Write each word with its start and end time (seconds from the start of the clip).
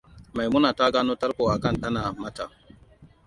Maimuna 0.35 0.69
ta 0.77 0.85
gano 0.93 1.13
tarko 1.21 1.43
aka 1.55 1.69
ɗana 1.81 2.01
mata. 2.21 2.45